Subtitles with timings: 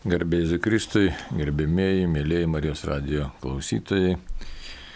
[0.00, 4.14] Garbėjai Kristui, gerbėmėjai, mėlyjei Marijos radio klausytojai.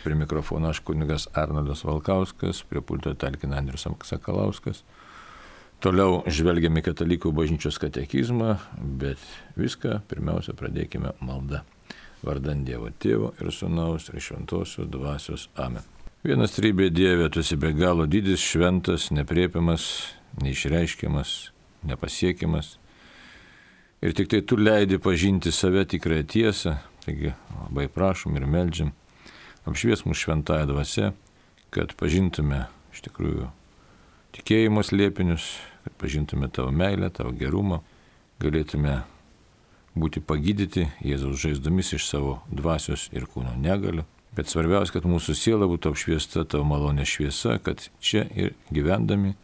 [0.00, 4.80] Prie mikrofono aš kunigas Arnoldas Valkauskas, prie pulto talkina Andrius Sakalauskas.
[5.84, 9.20] Toliau žvelgiame katalikų bažnyčios katekizmą, bet
[9.60, 11.60] viską pirmiausia pradėkime maldą.
[12.24, 15.84] Vardant Dievo Tėvo ir Sūnaus ir Šventosios Dvasios Amen.
[16.24, 19.90] Vienas trybė Dieve, tu esi be galo didis, šventas, nepriepiamas,
[20.40, 21.34] neišreiškiamas,
[21.92, 22.78] nepasiekiamas
[24.02, 27.34] ir tik tai tu leidi pažinti save tikrąją tiesą, taigi
[27.66, 28.92] labai prašom ir melžiam,
[29.68, 31.12] apšvies mūsų šventąją dvasę,
[31.74, 32.64] kad pažintume
[32.94, 33.50] iš tikrųjų
[34.34, 35.48] tikėjimo slėpinius,
[35.84, 37.80] kad pažintume tavo meilę, tavo gerumą,
[38.42, 39.02] galėtume
[39.94, 44.04] būti pagydyti Jėzaus žaizdomis iš savo dvasios ir kūno negalių.
[44.34, 49.36] Bet svarbiausia, kad mūsų siela būtų apšviesta tavo malonė šviesa, kad čia ir gyvendami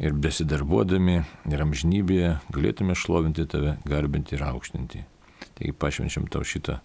[0.00, 5.04] ir besidarbuodami ir amžinybėje galėtume šlovinti tave, garbinti ir aukštinti.
[5.58, 6.80] Taigi pašvenčiam tau šitą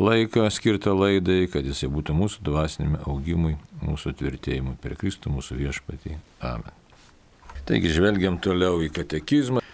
[0.00, 6.16] laiką skirtą laidai, kad jisai būtų mūsų dvasinėme augimui, mūsų tvirtėjimui per Kristų mūsų viešpatį.
[6.46, 6.76] Amen.
[7.68, 9.64] Taigi žvelgiam toliau į katekizmą.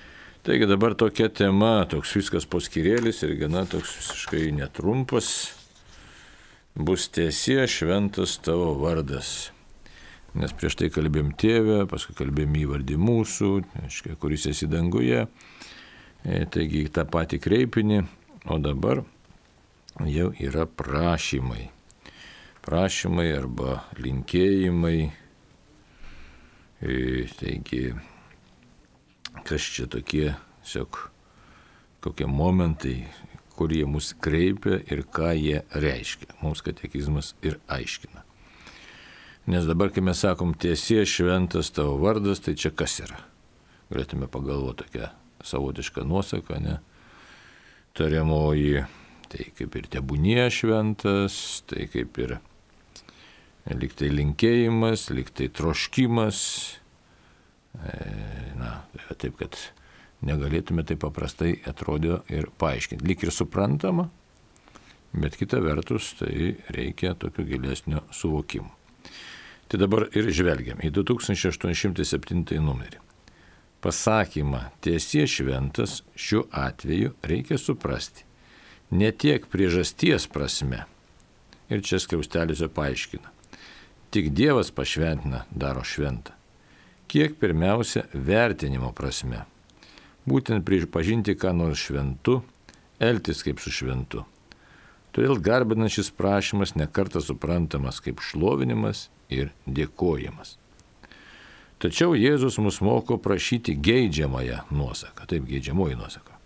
[0.46, 5.30] Taigi dabar tokia tema, toks viskas poskirėlis ir gana toks visiškai netrumpas.
[6.76, 9.50] Bus tiesie šventas tavo vardas.
[10.36, 13.50] Nes prieš tai kalbėjom tėvę, paskui kalbėjom įvardį mūsų,
[13.86, 15.22] aiškiai, kuris esi danguje.
[16.26, 18.02] E, taigi tą patį kreipinį,
[18.52, 19.00] o dabar
[20.04, 21.70] jau yra prašymai.
[22.66, 24.98] Prašymai arba linkėjimai.
[26.84, 26.98] E,
[27.40, 27.82] taigi,
[29.48, 30.34] kas čia tokie,
[30.66, 31.00] tiesiog
[32.04, 33.06] kokie momentai,
[33.56, 36.36] kurie mus kreipia ir ką jie reiškia.
[36.42, 38.25] Mums katekizmas ir aiškina.
[39.46, 43.20] Nes dabar, kai mes sakom tiesie šventas tavo vardas, tai čia kas yra?
[43.92, 45.10] Galėtume pagalvoti tokią
[45.46, 46.80] savotišką nuosaką, ne?
[47.94, 48.80] Tariamoji,
[49.30, 51.36] tai kaip ir tebūnie šventas,
[51.70, 52.34] tai kaip ir
[53.70, 56.40] liktai linkėjimas, liktai troškimas.
[57.78, 57.94] E,
[58.58, 58.72] na,
[59.14, 59.54] taip, kad
[60.26, 63.06] negalėtume taip paprastai atrodo ir paaiškinti.
[63.06, 64.08] Lik ir suprantama,
[65.14, 68.74] bet kita vertus, tai reikia tokio gilesnio suvokimo.
[69.66, 73.00] Tai dabar ir žvelgiam į 2807 numerį.
[73.82, 78.22] Pasakymą tiesie šventas šiuo atveju reikia suprasti.
[78.90, 80.84] Ne tiek priežasties prasme.
[81.66, 83.32] Ir čia skliausteliuose paaiškina.
[84.14, 86.30] Tik Dievas pašventina daro šventą.
[87.10, 89.42] Kiek pirmiausia vertinimo prasme.
[90.26, 92.40] Būtent pripažinti ką nors šventu,
[93.02, 94.22] elgtis kaip su šventu.
[95.14, 100.56] Todėl garbinant šis prašymas nekarta suprantamas kaip šlovinimas ir dėkojimas.
[101.82, 106.38] Tačiau Jėzus mus moko prašyti geidžiamąją nuosaką, taip geidžiamoji nuosaka,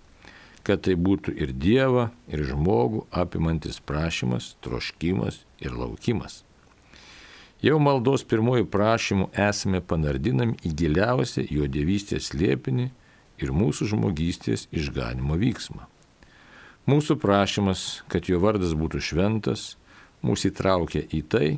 [0.66, 6.42] kad tai būtų ir Dievą, ir žmogų apimantis prašymas, troškimas ir laukimas.
[7.62, 12.88] Jau maldos pirmojų prašymų esame panardinami į giliausią jo dievystės liepinį
[13.40, 15.84] ir mūsų žmogystės išganimo vyksmą.
[16.90, 19.74] Mūsų prašymas, kad jo vardas būtų šventas,
[20.24, 21.48] mūsų įtraukia į tai,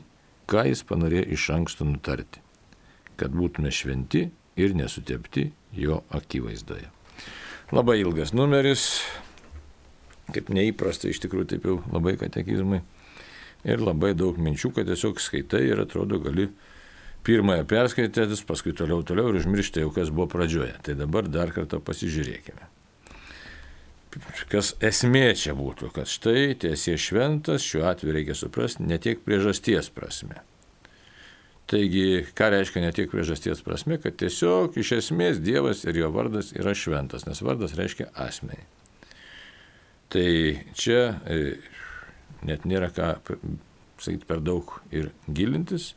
[0.51, 2.43] ką jis panorėjo iš anksto nutarti,
[3.21, 4.27] kad būtume šventi
[4.61, 6.89] ir nesutepti jo akivaizdoje.
[7.73, 9.01] Labai ilgas numeris,
[10.33, 12.83] kaip neįprasta iš tikrųjų taip jau labai katekizmai
[13.65, 16.51] ir labai daug minčių, kad tiesiog skaitai ir atrodo gali
[17.25, 20.75] pirmąją perskaitėtis, paskui toliau toliau ir užmiršti jau kas buvo pradžioje.
[20.83, 22.82] Tai dabar dar kartą pasižiūrėkime
[24.53, 29.91] kas esmė čia būtų, kad štai tiesie šventas, šiuo atveju reikia suprasti ne tiek priežasties
[29.95, 30.43] prasme.
[31.71, 36.51] Taigi, ką reiškia ne tiek priežasties prasme, kad tiesiog iš esmės Dievas ir jo vardas
[36.53, 38.67] yra šventas, nes vardas reiškia asmenį.
[40.13, 40.29] Tai
[40.77, 41.39] čia e,
[42.45, 43.15] net nėra ką
[44.03, 45.95] sakyti per daug ir gilintis,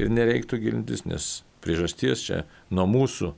[0.00, 1.28] ir nereiktų gilintis, nes
[1.62, 2.42] priežasties čia
[2.74, 3.30] nuo mūsų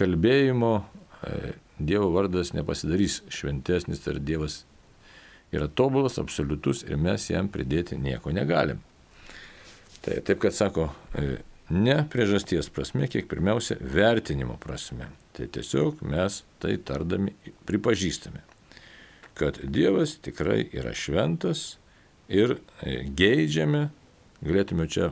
[0.00, 4.64] kalbėjimo e, Dievo vardas nepasidarys šventesnis, ar Dievas
[5.52, 8.82] yra tobulas, absoliutus ir mes jam pridėti nieko negalim.
[10.04, 11.40] Tai taip, kad sako, e,
[11.70, 15.10] ne priežasties prasme, kiek pirmiausia vertinimo prasme.
[15.36, 17.34] Tai tiesiog mes tai tardami
[17.68, 18.42] pripažįstame,
[19.38, 21.78] kad Dievas tikrai yra šventas
[22.28, 23.88] ir e, geidžiame,
[24.44, 25.10] galėtume čia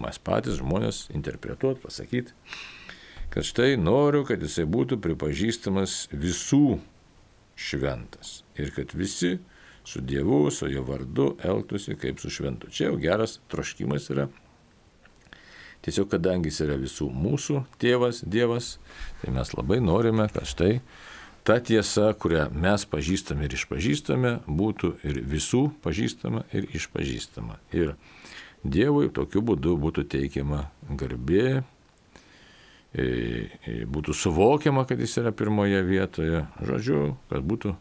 [0.00, 2.36] mes patys žmonės interpretuoti, pasakyti,
[3.32, 6.78] kad štai noriu, kad jisai būtų pripažįstamas visų
[7.56, 9.38] šventas ir kad visi
[9.88, 12.70] su Dievu, su jo vardu elgtųsi kaip su šventu.
[12.70, 14.28] Čia jau geras troškimas yra.
[15.82, 18.76] Tiesiog kadangi jis yra visų mūsų tėvas, Dievas,
[19.22, 20.76] tai mes labai norime, kad štai
[21.42, 27.58] ta tiesa, kurią mes pažįstame ir išpažįstame, būtų ir visų pažįstama ir išpažįstama.
[27.74, 27.96] Ir
[28.62, 31.64] Dievui tokiu būdu būtų teikiama garbė,
[32.92, 37.72] būtų suvokiama, kad jis yra pirmoje vietoje, žodžiu, kad būtų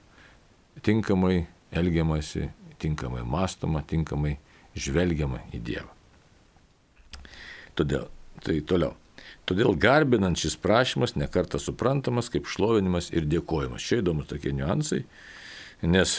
[0.88, 2.50] tinkamai elgiamasi,
[2.80, 4.38] tinkamai mąstoma, tinkamai
[4.76, 5.92] žvelgiama į Dievą.
[7.76, 8.08] Todėl,
[8.44, 8.96] tai toliau.
[9.48, 13.84] Todėl garbinant šis prašymas nekarta suprantamas kaip šlovinimas ir dėkojimas.
[13.84, 15.02] Čia įdomus tokie niuansai,
[15.82, 16.14] nes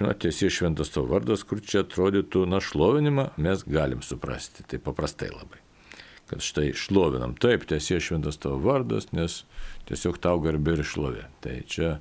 [0.00, 5.32] na, tiesiai šventas tavo vardas, kur čia atrodytų, na, šlovinimą mes galim suprasti, tai paprastai
[5.32, 5.61] labai.
[6.32, 9.42] Kad štai šlovinam, taip, tiesiai šventas tavo vardas, nes
[9.90, 11.26] tiesiog tau garbė ir šlovė.
[11.44, 11.98] Tai čia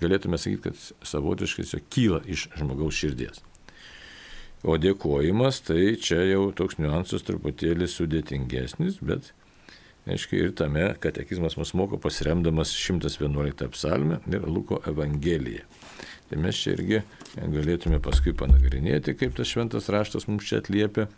[0.00, 3.42] galėtume sakyti, kad savotiškai tiesiog kyla iš žmogaus širdies.
[4.64, 9.34] O dėkojimas, tai čia jau toks niuansas truputėlį sudėtingesnis, bet
[10.06, 15.64] Aiškiai, ir tame katekizmas mus moko pasiremdamas 111 psalmę ir Luko evangeliją.
[16.30, 17.00] Tai mes čia irgi
[17.34, 21.08] galėtume paskui panagrinėti, kaip tas šventas raštas mums čia atliepia.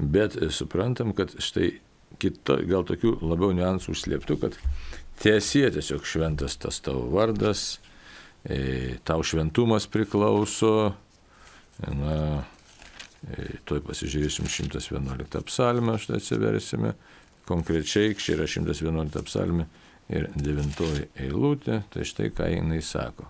[0.00, 1.74] Bet suprantam, kad štai
[2.20, 4.56] kito, gal tokių labiau niuansų užslėptų, kad
[5.20, 7.78] tiesie tiesiog šventas tas tavo vardas,
[8.44, 10.94] e, tau šventumas priklauso,
[11.84, 12.16] na,
[13.28, 16.94] e, tuoj pasižiūrėsim 111 psalmę, štai atsiversime,
[17.50, 19.68] konkrečiai, čia yra 111 psalmė
[20.10, 23.28] ir 9 eilutė, tai štai ką jinai sako.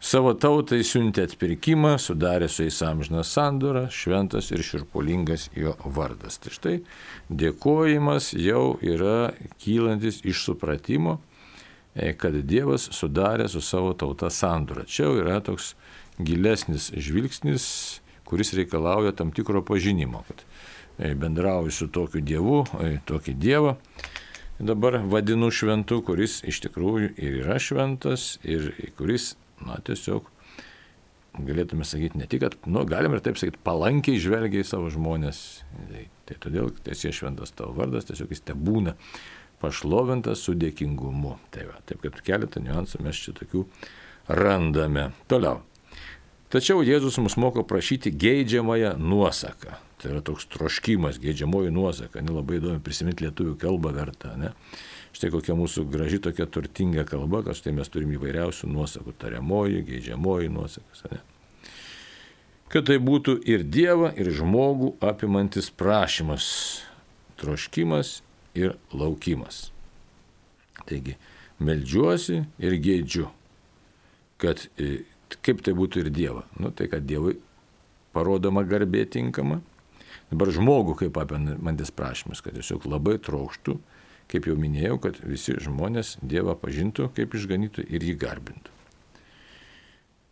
[0.00, 6.38] Savo tautai siuntė atpirkimą, sudarė su jais amžiną sandorą, šventas ir širpulingas jo vardas.
[6.40, 6.76] Tai štai
[7.28, 11.18] dėkojimas jau yra kylantis iš supratimo,
[11.92, 14.86] e, kad Dievas sudarė su savo tauta sandorą.
[14.88, 15.74] Čia jau yra toks
[16.16, 17.66] gilesnis žvilgsnis,
[18.24, 20.46] kuris reikalauja tam tikro pažinimo, kad
[21.00, 23.76] E, bendrauju su tokiu Dievu, e, tokį Dievą
[24.60, 28.66] dabar vadinu šventu, kuris iš tikrųjų ir yra šventas, ir
[28.98, 29.30] kuris,
[29.66, 30.28] na, tiesiog
[31.46, 35.62] galėtume sakyti ne tik, kad, nu, galim ir taip sakyti, palankiai žvelgia į savo žmonės.
[35.90, 38.96] Tai, tai todėl tiesie šventas tavo vardas, tiesiog jis te būna
[39.62, 41.36] pašlovintas su dėkingumu.
[41.54, 43.66] Tai va, taip kad keletą niuansų mes čia tokių
[44.40, 45.10] randame.
[45.30, 45.60] Toliau.
[46.50, 49.76] Tačiau Jėzus mus moko prašyti geidžiamąją nuosaką.
[50.00, 54.32] Tai yra toks troškimas, gėdžiamoji nuosaka, nelabai įdomu prisiminti lietuvių kalbą vertą.
[54.40, 54.54] Ne?
[55.16, 60.52] Štai kokia mūsų graži tokia turtinga kalba, kad štai mes turime įvairiausių nuosakų, tariamoji, gėdžiamoji
[60.54, 61.02] nuosakas.
[61.10, 61.20] Ne?
[62.70, 66.46] Kad tai būtų ir Dievą, ir žmogų apimantis prašymas,
[67.42, 68.20] troškimas
[68.54, 69.68] ir laukimas.
[70.86, 71.16] Taigi,
[71.58, 73.26] melžiuosi ir gėdžiu,
[74.40, 75.02] kad e,
[75.42, 76.46] kaip tai būtų ir Dievą.
[76.62, 77.34] Nu, tai kad Dievui
[78.14, 79.58] parodoma garbė tinkama,
[80.30, 83.74] Dabar žmogų kaip apimantis prašymas, kad tiesiog labai trokštų,
[84.30, 88.76] kaip jau minėjau, kad visi žmonės Dievą pažintų kaip išganytų ir jį garbintų.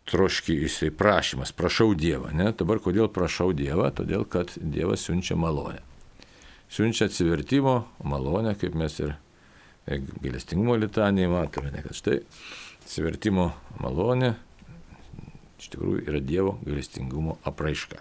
[0.09, 2.31] Troški jisai prašymas, prašau Dievą.
[2.33, 2.49] Ne?
[2.57, 3.91] Dabar kodėl prašau Dievą?
[3.93, 5.83] Todėl, kad Dievas siunčia malonę.
[6.69, 9.13] Siunčia atsivertimo malonę, kaip mes ir
[9.85, 12.21] e, gailestingumo litanėje matome, ne, kad štai
[12.81, 13.51] atsivertimo
[13.81, 14.35] malonė
[15.59, 17.99] iš tikrųjų yra Dievo gailestingumo apraiška.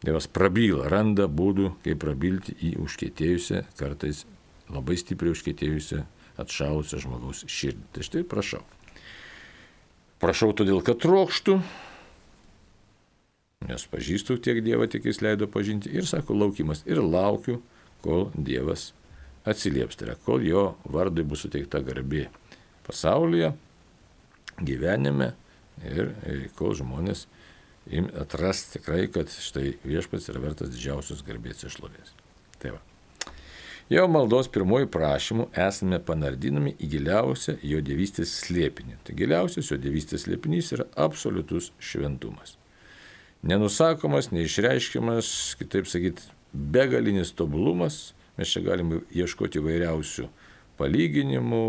[0.00, 4.24] Dievas prabyla, randa būdų, kaip prabilti į užkėtėjusią, kartais
[4.70, 6.04] labai stipriai užkėtėjusią,
[6.40, 7.86] atšalusią žmogaus širdį.
[7.94, 8.62] Tai štai prašau.
[10.20, 11.56] Prašau todėl, kad trokštų,
[13.68, 15.92] nes pažįstu tiek Dievą, tiek jis leido pažinti.
[15.92, 16.84] Ir sako laukimas.
[16.88, 17.60] Ir laukiu,
[18.04, 18.90] kol Dievas
[19.48, 19.96] atsilieps.
[19.96, 22.28] Tai yra, kol jo vardui bus suteikta garbė
[22.86, 23.54] pasaulyje,
[24.60, 25.32] gyvenime
[25.88, 26.12] ir
[26.58, 27.26] kol žmonės
[28.20, 32.14] atras tikrai, kad štai viešpats yra vertas didžiausios garbės ir šlovės.
[32.60, 32.89] Tai va.
[33.90, 39.00] Jau maldos pirmoji prašymų esame panardinami į giliausią jo dievystės slėpinį.
[39.02, 42.54] Tai giliausias jo dievystės slėpinys yra absoliutus šventumas.
[43.42, 48.12] Nenusakomas, neišreiškiamas, kitaip sakyti, begalinis tobulumas.
[48.38, 50.28] Mes čia galime ieškoti įvairiausių
[50.78, 51.64] palyginimų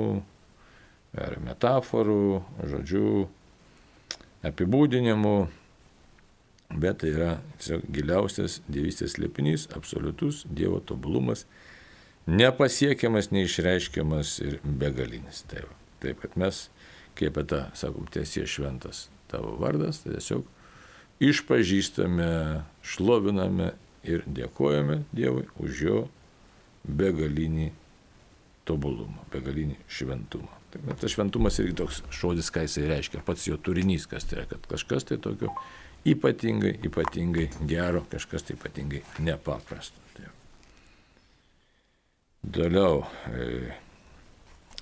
[1.26, 2.22] ar metaforų,
[2.70, 3.16] žodžių,
[4.46, 5.36] apibūdinimų
[6.78, 7.32] bet tai yra
[7.92, 11.46] giliausias dievystės slėpinys, absoliutus Dievo tobulumas,
[12.28, 15.44] nepasiekiamas, neišreiškiamas ir begalinis.
[15.52, 15.70] Taip,
[16.04, 16.64] taip kad mes,
[17.18, 20.48] kaip apie tą, sakom, tiesie šventas tavo vardas, tai tiesiog
[21.22, 22.32] išpažįstame,
[22.82, 23.72] šloviname
[24.08, 26.00] ir dėkojame Dievui už jo
[26.88, 27.70] begalinį
[28.66, 30.50] tobulumą, begalinį šventumą.
[30.72, 34.48] Taip, tas šventumas irgi toks žodis, ką jisai reiškia, pats jo turinys, kas tai yra,
[34.54, 35.52] kad kažkas tai tokio
[36.08, 40.01] ypatingai, ypatingai gero, kažkas tai ypatingai nepaprasto.
[42.42, 43.04] Toliau.
[43.30, 43.78] E,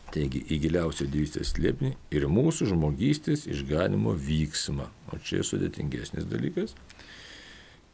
[0.09, 4.87] Taigi į giliausią dievystės slėpinį ir mūsų žmogystės išganimo vyksmą.
[5.13, 6.73] O čia sudėtingesnis dalykas.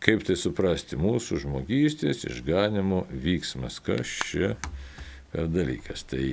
[0.03, 0.99] Kaip tai suprasti?
[0.99, 3.81] Mūsų žmogystės išganimo vyksmas.
[3.83, 4.53] Kas čia
[5.33, 6.05] per dalykas?
[6.07, 6.23] Tai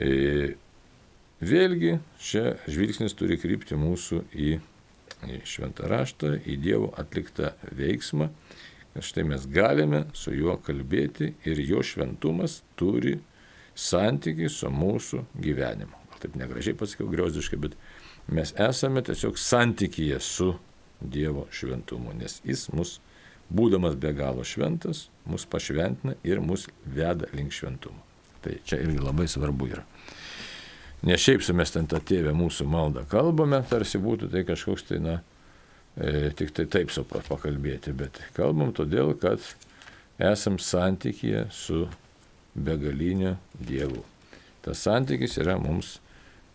[0.00, 0.56] e,
[1.44, 4.50] vėlgi čia žvilgsnis turi krypti mūsų į,
[5.28, 8.30] į šventą raštą, į Dievo atliktą veiksmą.
[8.98, 13.20] Štai mes galime su juo kalbėti ir jo šventumas turi
[13.78, 15.94] santykiai su mūsų gyvenimu.
[16.20, 17.76] Taip negražiai pasakiau, griozdiškai, bet
[18.28, 20.52] mes esame tiesiog santykyje su
[21.00, 22.98] Dievo šventumu, nes jis mus,
[23.48, 28.02] būdamas be galo šventas, mus pašventina ir mus veda link šventumo.
[28.44, 29.86] Tai čia irgi labai svarbu yra.
[31.08, 35.00] Ne šiaip su mes ten tą tėvę mūsų maldą kalbame, tarsi būtų tai kažkoks tai,
[35.00, 35.20] na,
[36.36, 39.42] tik tai taip su pakalbėti, bet kalbam todėl, kad
[40.20, 41.84] esam santykėje su
[42.54, 44.04] begalinio Dievu.
[44.64, 45.98] Tas santykis yra mums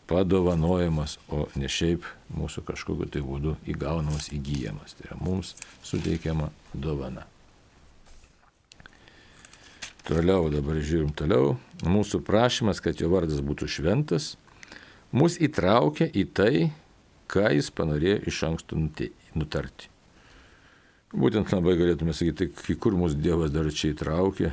[0.09, 2.05] padovanojamas, o ne šiaip
[2.37, 4.93] mūsų kažkokiu tai būdu įgaunamas, įgyjamas.
[4.97, 7.25] Tai yra mums suteikiama dovana.
[10.05, 11.55] Toliau dabar žiūrim toliau.
[11.81, 14.35] Mūsų prašymas, kad jo vardas būtų šventas,
[15.09, 16.53] mus įtraukia į tai,
[17.25, 18.77] ką jis panorėjo iš anksto
[19.37, 19.91] nutarti.
[21.15, 24.51] Būtent labai galėtume sakyti, tai kur mūsų Dievas dar čia įtraukė,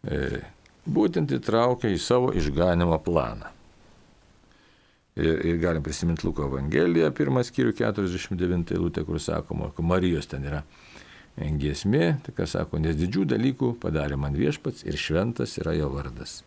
[0.00, 0.40] E,
[0.88, 3.50] būtent įtraukia į savo išganimo planą.
[5.20, 10.46] Ir, ir galim prisiminti Luko Evangeliją, pirmas skyrių 49 eilutė, kur sakoma, kad Marijos ten
[10.48, 10.62] yra
[11.36, 16.40] giesmė, tai ką sako, nes didžių dalykų padarė man viešpats ir šventas yra jo vardas.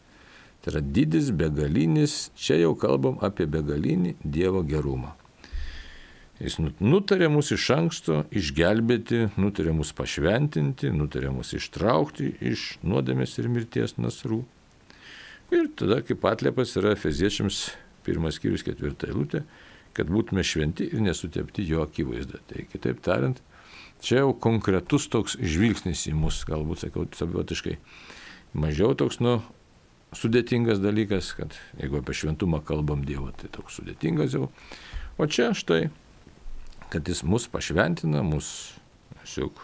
[0.64, 5.14] Tai yra didis, begalinis, čia jau kalbam apie begalinį Dievo gerumą.
[6.42, 13.52] Jis nutarė mus iš anksto išgelbėti, nutarė mus pašventinti, nutarė mus ištraukti iš nuodėmės ir
[13.54, 14.42] mirties nasrų.
[15.54, 17.68] Ir tada kaip atliepas yra Efeziečiams
[18.04, 19.44] pirmas skyrius ketvirta eilutė,
[19.94, 22.42] kad būtume šventi ir nesutepti jo akivaizdą.
[22.50, 23.40] Tai kitaip tariant,
[24.02, 27.78] čia jau konkretus toks žvilgsnis į mus, galbūt sakau, savotiškai
[28.58, 29.38] mažiau toks, nu,
[30.18, 34.50] sudėtingas dalykas, kad jeigu apie šventumą kalbam Dievo, tai toks sudėtingas jau.
[35.22, 35.92] O čia štai
[36.94, 38.48] kad jis mus pašventina, mus
[39.24, 39.64] tiesiog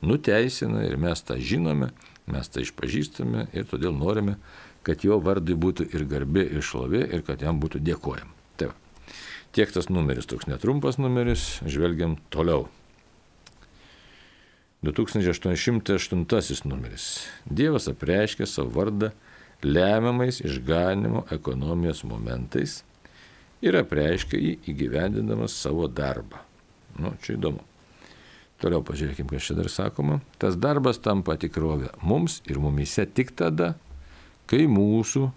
[0.00, 1.90] nuteisina ir mes tą žinome,
[2.30, 4.38] mes tą išpažįstame ir todėl norime,
[4.86, 8.32] kad jo vardui būtų ir garbė, ir šlovė, ir kad jam būtų dėkojama.
[8.56, 8.76] Tai va.
[9.52, 12.68] Tiek tas numeris, toks netrumpas numeris, žvelgiam toliau.
[14.80, 17.08] 2808 numeris.
[17.44, 19.10] Dievas apreiškė savo vardą
[19.60, 22.80] lemiamais išganimo ekonomijos momentais
[23.60, 26.40] ir apreiškė jį įgyvendinamas savo darbą.
[26.98, 27.62] Nu, čia įdomu.
[28.60, 30.18] Toliau pažiūrėkime, kas čia dar sakoma.
[30.40, 33.72] Tas darbas tampa tikrovė mums ir mumise tik tada,
[34.50, 35.30] kai mūsų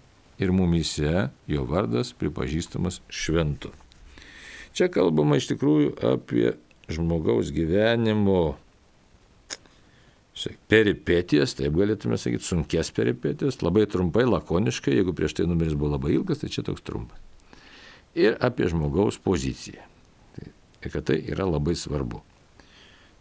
[0.44, 3.72] ir mumise jo vardas pripažįstamas šventu.
[4.76, 6.52] Čia kalbama iš tikrųjų apie
[6.92, 8.58] žmogaus gyvenimo
[10.68, 16.16] peripetijas, taip galėtume sakyti, sunkes peripetijas, labai trumpai, lakoniškai, jeigu prieš tai numeris buvo labai
[16.18, 17.22] ilgas, tai čia toks trumpas.
[18.18, 19.93] Ir apie žmogaus poziciją
[20.84, 22.22] ir kad tai yra labai svarbu.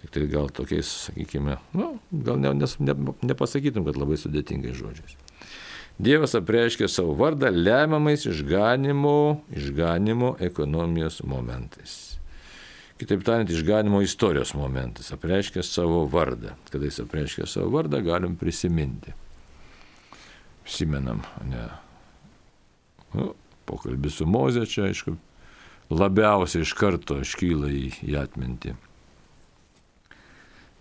[0.04, 5.16] Tik tai gal tokiais, sakykime, nu, gal ne, nes, ne, nepasakytum, kad labai sudėtingais žodžiais.
[6.04, 12.18] Dievas apreiškė savo vardą lemiamais išganimo, išganimo ekonomijos momentais.
[13.00, 15.12] Kitaip tariant, išganimo istorijos momentais.
[15.14, 16.54] Apreiškė savo vardą.
[16.72, 19.14] Kada jis apreiškė savo vardą, galim prisiminti.
[20.64, 21.66] Prisimenam, ne.
[23.14, 23.34] Nu,
[23.70, 25.16] pokalbį su Moze čia, aišku,
[25.92, 28.76] labiausiai iš karto iškyla į, į atmintį.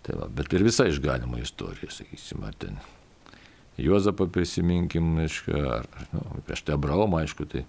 [0.03, 2.79] Tai va, bet ir visa išganimo istorija, sakysim, ar ten
[3.79, 7.63] Juozapą prisiminkim, aišku, ar, nu, prieš tai Abraomą, aišku, tai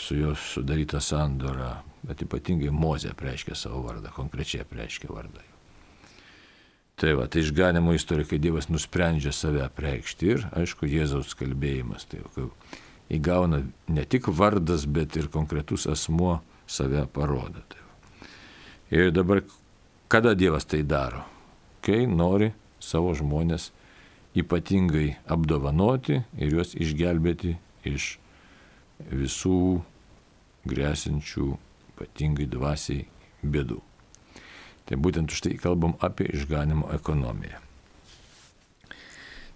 [0.00, 5.44] su juo sudaryta sandora, bet ypatingai Mozė preiškia savo vardą, konkrečiai preiškia vardą.
[6.96, 12.06] Tai va, tai išganimo istorija, kai Dievas nusprendžia save preikšti ir, aišku, Jėzaus kalbėjimas.
[12.08, 12.46] Tai, kai
[13.12, 17.62] įgauna ne tik vardas, bet ir konkretus asmuo save parodo.
[18.90, 19.42] Ir dabar,
[20.08, 21.24] kada Dievas tai daro?
[21.82, 23.70] Kai nori savo žmonės
[24.36, 28.16] ypatingai apdovanoti ir juos išgelbėti iš
[29.10, 29.82] visų
[30.66, 31.50] grėsinčių
[31.94, 33.06] ypatingai dvasiai
[33.42, 33.80] bėdų.
[34.86, 37.58] Tai būtent už tai kalbam apie išganimo ekonomiją.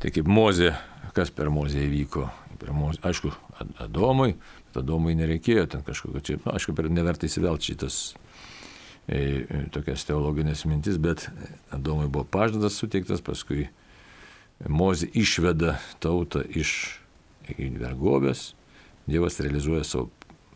[0.00, 0.72] Tai kaip Mozė,
[1.16, 2.28] kas per Mozę įvyko?
[2.60, 3.32] Per Mozę, aišku,
[3.80, 4.34] Adomui,
[4.68, 7.98] bet Adomui nereikėjo ten kažkokio čia, nu, aišku, per neverta įsivelti šitas
[9.08, 11.28] e, tokias teologinės mintis, bet
[11.74, 13.68] Adomui buvo pažadas suteiktas, paskui
[14.68, 17.00] Mozė išveda tautą iš
[17.56, 18.50] vergovės,
[19.08, 20.10] Dievas realizuoja savo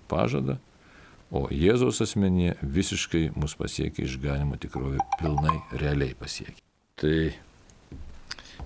[0.07, 0.59] pažadą,
[1.35, 6.61] o Jėzaus asmenyje visiškai mus pasiekia išganimo tikrovė pilnai realiai pasiekia.
[7.01, 7.17] Tai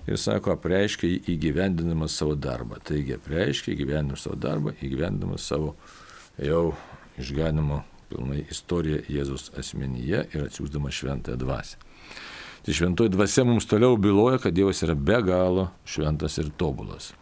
[0.09, 2.79] ir sako, apreiškia įgyvendinamas savo darbą.
[2.85, 5.75] Taigi apreiškia įgyvendinamas savo darbą, įgyvendinamas savo
[6.41, 6.73] jau
[7.19, 11.77] išganimo pilnai istoriją Jėzus asmenyje ir atsiūsdama šventąją dvasę.
[12.65, 17.13] Tai šventoji dvasia mums toliau byloja, kad Dievas yra be galo šventas ir tobulas.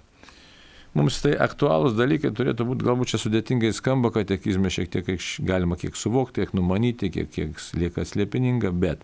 [0.98, 5.12] Mums tai aktualūs dalykai turėtų būti, galbūt čia sudėtingai skamba, kad tekizme šiek tiek
[5.46, 9.03] galima kiek suvokti, kiek numanyti, kiek, kiek lieka slėpininga, bet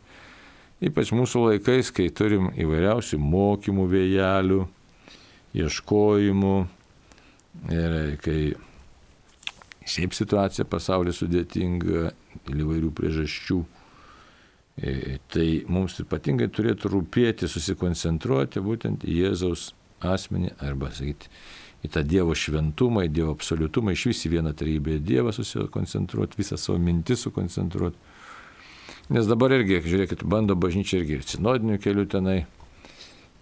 [0.84, 4.60] ypač mūsų laikais, kai turim įvairiausių mokymų vėjelių,
[5.54, 6.56] ieškojimų
[7.74, 8.40] ir kai
[9.88, 12.12] šiaip situacija pasaulyje sudėtinga
[12.48, 13.60] dėl įvairių priežasčių,
[15.34, 19.72] tai mums ypatingai turėtų rūpėti, susikoncentruoti būtent į Jėzaus
[20.04, 21.30] asmenį arba, sakyti,
[21.84, 26.58] į tą Dievo šventumą, į Dievo absoliutumą, iš vis į vieną tarybę Dievą susikoncentruoti, visą
[26.58, 28.00] savo mintis sukoncentruoti.
[29.12, 32.38] Nes dabar irgi, žiūrėkit, bando bažnyčia irgi ir sinodinių kelių tenai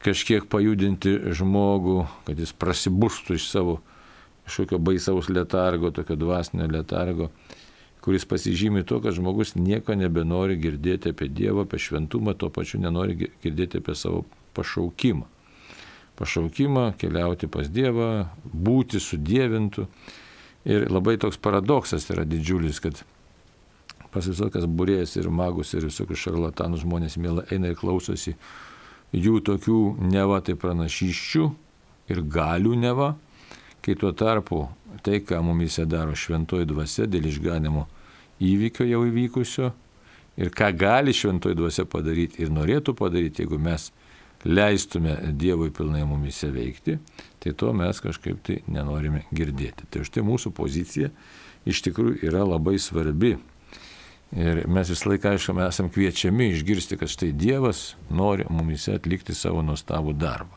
[0.02, 3.78] kažkiek pajudinti žmogų, kad jis prasibūstų iš savo
[4.48, 7.30] kažkokio baisaus letargo, tokio dvasinio letargo,
[8.02, 13.30] kuris pasižymi to, kad žmogus nieko nebenori girdėti apie Dievą, apie šventumą, tuo pačiu nenori
[13.44, 14.26] girdėti apie savo
[14.58, 15.30] pašaukimą
[16.22, 19.88] pašaukimą keliauti pas Dievą, būti sudėvintų.
[20.70, 23.02] Ir labai toks paradoksas yra didžiulis, kad
[24.12, 28.36] pas visokias burėjas ir magus ir visokius šarlatanus žmonės mėla eina ir klausosi
[29.12, 29.80] jų tokių
[30.12, 31.48] neva tai pranašyščių
[32.12, 33.14] ir galių neva,
[33.82, 34.66] kai tuo tarpu
[35.04, 37.88] tai, ką mumise daro šventoji dvasia dėl išganimo
[38.42, 39.72] įvykio jau įvykusio
[40.42, 43.92] ir ką gali šventoji dvasia padaryti ir norėtų padaryti, jeigu mes
[44.44, 46.98] leistume Dievui pilnai mumise veikti,
[47.40, 49.86] tai to mes kažkaip tai nenorime girdėti.
[49.92, 51.12] Tai štai mūsų pozicija
[51.70, 53.36] iš tikrųjų yra labai svarbi.
[54.32, 59.36] Ir mes visą laiką, aišku, mes esame kviečiami išgirsti, kad štai Dievas nori mumise atlikti
[59.36, 60.56] savo nuostabų darbą.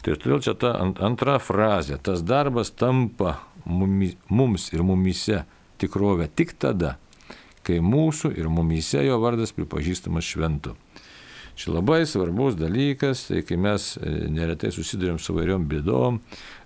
[0.00, 5.42] Tai todėl čia ta antra frazė, tas darbas tampa mums ir mumise
[5.82, 6.94] tikrovė tik tada,
[7.66, 10.76] kai mūsų ir mumise jo vardas pripažįstamas šventu.
[11.60, 16.20] Čia labai svarbus dalykas, tai kai mes e, neretai susidurėm su vairiom bėdom,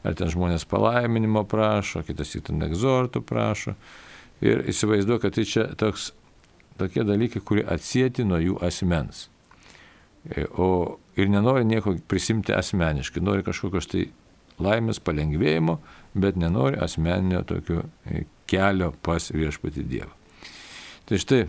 [0.07, 3.75] ar ten žmonės palaiminimo prašo, kitas į ten egzortų prašo.
[4.45, 6.11] Ir įsivaizduoju, kad tai čia toks,
[6.81, 9.29] tokie dalykai, kurie atsėti nuo jų asmens.
[10.29, 14.07] E, o ir nenori nieko prisimti asmeniškai, nori kažkokios tai
[14.63, 15.79] laimės palengvėjimo,
[16.15, 20.13] bet nenori asmeninio tokio e, kelio pas viešpati Dievą.
[21.09, 21.45] Tai štai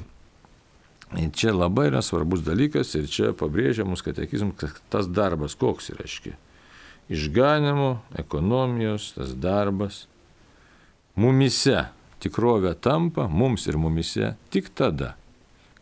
[1.33, 6.33] Čia labai yra svarbus dalykas ir čia pabrėžiamus katekizmas, kad tas darbas koks reiškia.
[7.13, 10.05] Išganimo, ekonomijos, tas darbas
[11.15, 11.85] mumise
[12.23, 15.13] tikrovė tampa, mums ir mumise tik tada,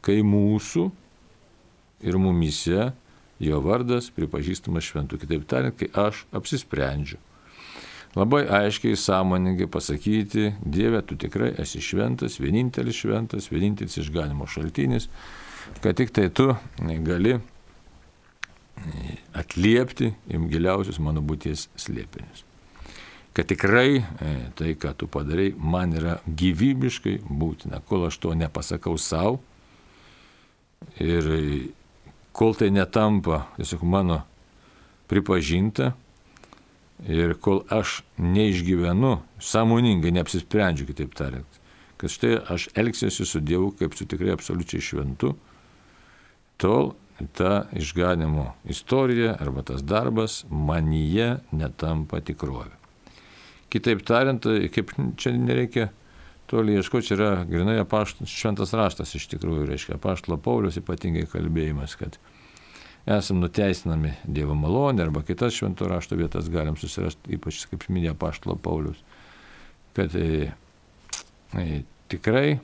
[0.04, 0.90] kai mūsų
[2.04, 2.92] ir mumise
[3.44, 5.20] jo vardas pripažįstamas šventu.
[5.22, 7.20] Kitaip tariant, kai aš apsisprendžiu
[8.16, 15.10] labai aiškiai, sąmoningai pasakyti, Dieve, tu tikrai esi šventas, vienintelis šventas, vienintelis išganimo šaltinis,
[15.82, 17.40] kad tik tai tu gali
[19.34, 22.46] atliepti giliausius mano būties slėpinius.
[23.34, 28.94] Kad tikrai e, tai, ką tu padarai, man yra gyvybiškai būtina, kol aš to nepasakau
[29.02, 29.42] savo
[31.02, 31.26] ir
[32.36, 34.22] kol tai netampa tiesiog mano
[35.10, 35.94] pripažinta,
[37.04, 41.60] Ir kol aš neišgyvenu, sąmoningai neapsisprendžiu, kitaip tariant,
[42.00, 45.34] kad štai aš elgsiuosi su Dievu kaip su tikrai absoliučiai šventu,
[46.56, 46.94] tol
[47.36, 52.83] ta išganimo istorija arba tas darbas manyje netampa tikrovė.
[53.74, 55.88] Kitaip tariant, kaip čia nereikia
[56.50, 62.20] toli ieškoti, yra grinai apaštas šventas raštas iš tikrųjų, reiškia apaštalo Paulius ypatingai kalbėjimas, kad
[63.10, 68.56] esam nuteisinami Dievo malonė arba kitas švento rašto vietas galim susirasti, ypač kaip minėjo Paštalo
[68.56, 69.02] Paulius,
[69.98, 70.52] kad e,
[71.58, 71.82] e,
[72.14, 72.60] tikrai,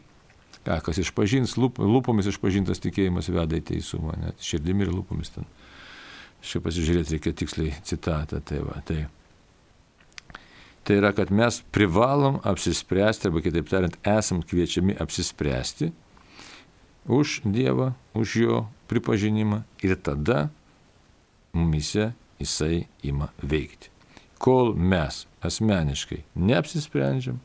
[0.64, 5.48] ką, kas išpažins, lup, lupomis išpažintas tikėjimas veda į teisumą, net širdimi ir lupomis ten.
[6.40, 8.40] Šiaip pasižiūrėti reikia tiksliai citatą.
[8.48, 9.02] Tai, va, tai,
[10.90, 15.92] tai yra, kad mes privalom apsispręsti, arba kitaip tariant, esam kviečiami apsispręsti
[17.06, 20.50] už Dievą, už Jo pripažinimą ir tada
[21.54, 23.94] mumise jisai ima veikti.
[24.42, 27.38] Kol mes asmeniškai neapsisprendžiam,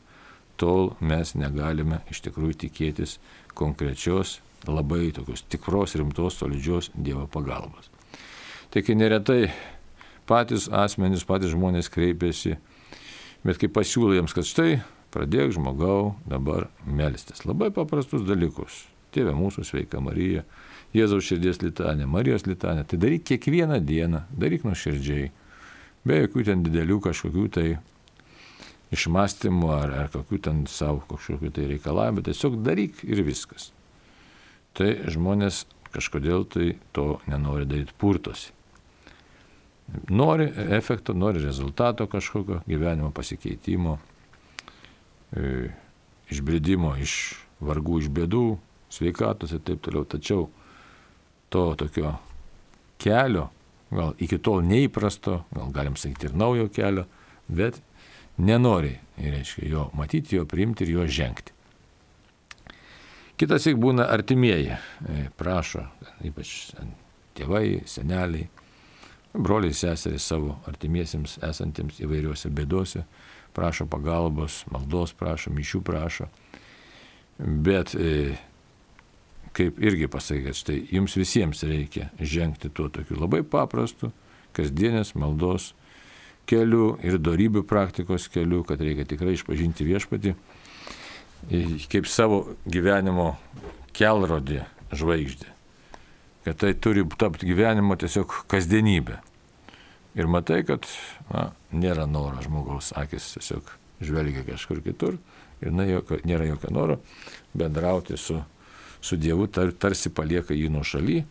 [0.57, 3.19] tol mes negalime iš tikrųjų tikėtis
[3.53, 7.93] konkrečios, labai tokios tikros, rimtos, solidžios Dievo pagalbos.
[8.73, 9.51] Kai neretai
[10.25, 12.57] patys asmenys, patys žmonės kreipiasi,
[13.45, 14.79] bet kai pasiūlė jiems, kad štai
[15.13, 17.45] pradėk žmogau dabar melstis.
[17.45, 18.83] Labai paprastus dalykus.
[19.15, 20.43] Tėve mūsų sveika Marija,
[20.95, 22.85] Jėzaus širdies litanė, Marijos litanė.
[22.87, 25.29] Tai daryk kiekvieną dieną, daryk nuoširdžiai,
[26.07, 27.67] be jokių ten didelių kažkokių tai
[28.95, 33.71] išmastymų ar, ar kokių ten savo kažkokių tai reikalavimų, tiesiog daryk ir viskas.
[34.75, 38.54] Tai žmonės kažkodėl tai to nenori daryti, purtosi.
[40.09, 43.97] Nori efekto, nori rezultato kažkokio gyvenimo pasikeitimo,
[45.31, 45.69] e,
[46.33, 48.45] išbridimo iš vargų, iš bėdų,
[48.89, 50.05] sveikatos ir taip toliau.
[50.09, 50.47] Tačiau
[51.53, 52.15] to tokio
[53.01, 53.49] kelio,
[53.93, 57.05] gal iki tol neįprasto, gal galim sakyti ir naujo kelio,
[57.47, 57.77] bet
[58.37, 61.53] nenori, reiškia, jo matyti, jo priimti ir jo žengti.
[63.35, 65.83] Kitas įk būna artimieji, e, prašo,
[66.23, 66.71] ypač
[67.35, 68.47] tėvai, seneliai,
[69.37, 73.05] broliai, seserys savo artimiesiems esantiems įvairiuose bėdose,
[73.55, 76.27] prašo pagalbos, maldos prašo, mišių prašo.
[77.39, 78.35] Bet e,
[79.55, 84.11] kaip irgi pasakė, kad štai jums visiems reikia žengti tuo tokiu labai paprastu,
[84.55, 85.73] kasdienės maldos
[86.47, 90.35] keliu ir darybių praktikos keliu, kad reikia tikrai išpažinti viešpatį
[91.91, 93.35] kaip savo gyvenimo
[93.95, 94.63] kelrodį
[94.95, 95.54] žvaigždė.
[96.45, 99.17] Kad tai turi tapti gyvenimo tiesiog kasdienybė.
[100.15, 100.85] Ir matai, kad
[101.31, 103.71] na, nėra noro žmogaus akis tiesiog
[104.05, 105.17] žvelgia kažkur kitur
[105.63, 106.99] ir na, jokio, nėra jokio noro
[107.57, 108.37] bendrauti su,
[109.01, 111.23] su Dievu, tar, tarsi palieka jį nuo šaly.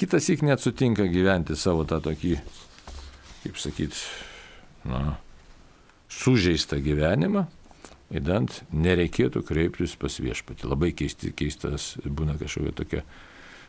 [0.00, 2.32] Kitas įk net sutinka gyventi savo tą tokį,
[3.44, 4.00] kaip sakyt,
[4.88, 5.18] na,
[6.10, 7.44] sužeistą gyvenimą,
[8.14, 10.68] įdant nereikėtų kreiptis pas viešpatį.
[10.70, 13.04] Labai keisti, keistas būna kažkokia tokia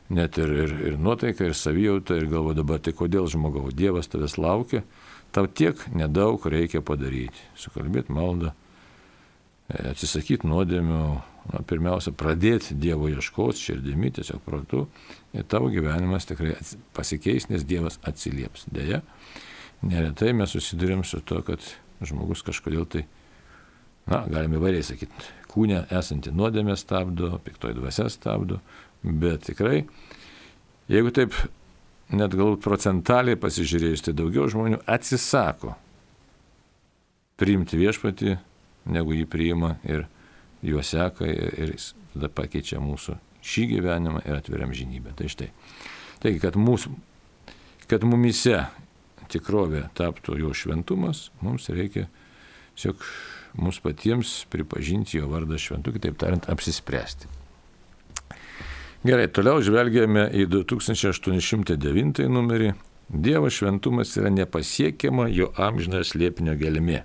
[0.10, 4.38] net ir, ir, ir nuotaika, ir savijauta, ir galvo dabar, tai kodėl žmogau, Dievas tavęs
[4.38, 4.84] laukia,
[5.36, 7.48] tau tiek nedaug reikia padaryti.
[7.60, 8.54] Sukalbėti maldą,
[9.68, 11.02] e, atsisakyti nuodėmių,
[11.54, 14.86] na, pirmiausia, pradėti Dievo ieškoti širdimi, tiesiog protu,
[15.34, 16.56] ir tavo gyvenimas tikrai
[16.96, 18.68] pasikeis, nes Dievas atsilieps.
[18.72, 19.02] Deja,
[19.86, 21.66] neretai mes susidurėm su to, kad
[22.06, 23.08] žmogus kažkodėl tai,
[24.06, 28.60] na, galime įvairiai sakyti, kūne esanti nuodėmė stabdo, piktoji dvasia stabdo,
[29.06, 29.84] bet tikrai,
[30.92, 31.36] jeigu taip
[32.14, 35.74] net galbūt procentaliai pasižiūrėjus, tai daugiau žmonių atsisako
[37.40, 38.38] priimti viešpatį,
[38.94, 40.06] negu jį priima ir
[40.66, 45.14] juo seka ir jis tada pakeičia mūsų šį gyvenimą ir atveriam žinybę.
[45.18, 45.50] Tai štai.
[46.24, 46.94] Taigi, kad, mūsų,
[47.92, 48.64] kad mumise
[49.30, 52.08] tikrovė taptų jo šventumas, mums reikia
[52.76, 53.02] tiesiog
[53.60, 57.30] mums patiems pripažinti jo vardą šventu, kitaip tariant, apsispręsti.
[59.06, 62.74] Gerai, toliau žvelgėme į 2809 numerį.
[63.06, 67.04] Dievo šventumas yra nepasiekiama jo amžinojo slėpinio gelmė.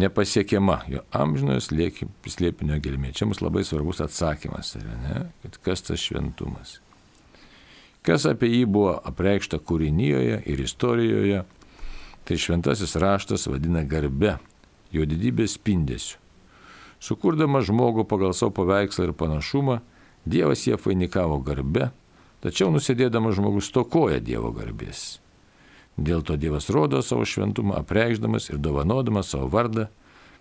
[0.00, 3.14] Nepasiekiama jo amžinojo slėpinio gelmė.
[3.14, 5.26] Čia mums labai svarbus atsakymas yra, ne?
[5.44, 6.80] kad kas tas šventumas
[8.06, 11.44] kas apie jį buvo apreikšta kūrinyje ir istorijoje,
[12.24, 14.38] tai šventasis raštas vadina garbe,
[14.92, 16.18] jo didybės spindesiu.
[17.00, 19.78] Sukurdama žmogų pagal savo paveikslą ir panašumą,
[20.24, 21.90] Dievas jie vainikavo garbe,
[22.44, 25.20] tačiau nusėdėdamas žmogus tokoja Dievo garbės.
[26.00, 29.88] Dėl to Dievas rodo savo šventumą apreikšdamas ir dovanodamas savo vardą,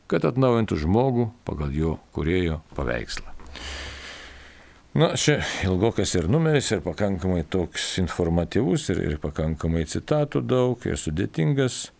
[0.09, 3.35] kad atnaujintų žmogų pagal jo kurėjo paveikslą.
[4.97, 10.97] Na, čia ilgokas ir numeris, ir pakankamai toks informatyvus, ir, ir pakankamai citatų daug, ir
[10.97, 11.91] sudėtingas.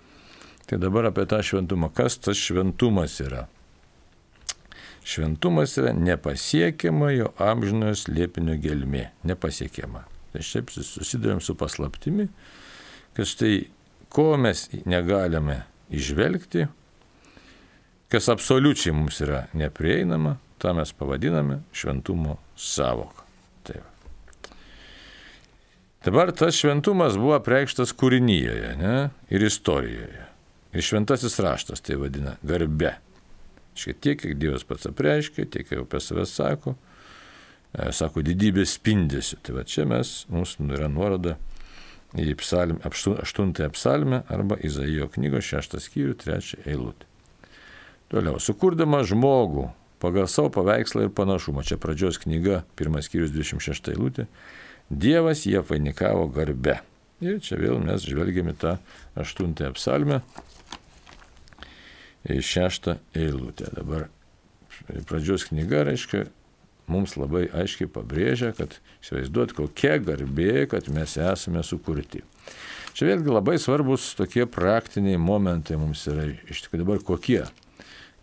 [0.66, 1.92] Tai dabar apie tą šventumą.
[1.94, 3.46] Kas tas šventumas yra?
[5.10, 9.08] Šventumas yra nepasiekiama jo amžinojo slėpinio gelmė.
[9.26, 10.04] Nepasiekiama.
[10.30, 12.28] Tai šiaip susidurėm su paslaptimi,
[13.18, 13.56] kad štai
[14.14, 16.68] ko mes negalime išvelgti,
[18.14, 23.26] kas absoliučiai mums yra neprieinama, tą mes pavadiname šventumo savoką.
[23.66, 24.54] Taip.
[26.06, 28.96] Dabar tas šventumas buvo apreikštas kūrinyje ne?
[29.34, 30.26] ir istorijoje.
[30.70, 32.94] Ir šventasis raštas tai vadina garbe.
[33.80, 36.76] Šiek tiek, kiek Dievas pats apreiškia, tiek jau apie save sako,
[37.74, 39.40] e, sako didybės spindėsi.
[39.44, 41.38] Tai va čia mes, mūsų yra nuoroda
[42.18, 47.06] į psalmę, aštuntąją psalmę arba Izaijo knygos šeštą skyrių, trečią eilutę.
[48.10, 49.68] Toliau, sukurdama žmogų
[50.02, 51.62] pagal savo paveikslą ir panašumą.
[51.68, 54.26] Čia pradžios knyga, pirmas skyrius 26 eilutė.
[54.90, 56.80] Dievas jie vainikavo garbe.
[57.22, 58.78] Ir čia vėl mes žvelgiame tą
[59.20, 60.22] aštuntąją psalmę,
[62.28, 63.70] šeštą eilutę.
[63.76, 64.10] Dabar
[65.08, 66.26] pradžios knyga reiškia,
[66.90, 72.24] mums labai aiškiai pabrėžia, kad įsivaizduot, kokia garbė, kad mes esame sukurti.
[72.98, 77.44] Čia vėlgi labai svarbus tokie praktiniai momentai mums yra iš tikrųjų dabar kokie.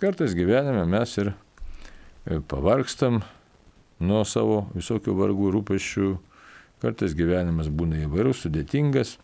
[0.02, 3.22] Kartais gyvenime mes ir e, pavargstam
[4.04, 6.10] nuo savo visokių vargų rūpešių,
[6.82, 9.16] kartais gyvenimas būna įvairus, sudėtingas,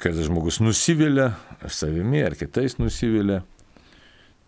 [0.00, 1.32] kartais žmogus nusivilia
[1.68, 3.42] savimi ar kitais nusivilia.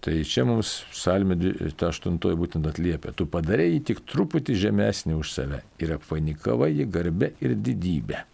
[0.03, 1.37] Tai čia mums salmė
[1.79, 3.13] 8 būtent atliepia.
[3.15, 8.25] Tu padarėjai tik truputį žemesnį už save ir apvainikavai jį garbę ir didybę.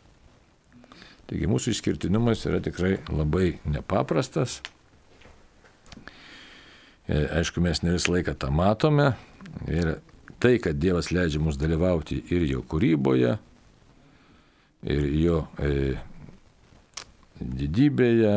[1.28, 4.62] Taigi mūsų išskirtinumas yra tikrai labai nepaprastas.
[7.04, 9.11] E, aišku, mes ne visą laiką tą matome.
[9.68, 9.98] Ir
[10.40, 13.35] tai, kad Dievas leidžia mums dalyvauti ir jo kūryboje,
[14.88, 15.98] ir jo e,
[17.40, 18.35] didybėje,